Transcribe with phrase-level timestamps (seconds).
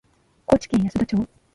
[0.47, 1.27] 高知県安田町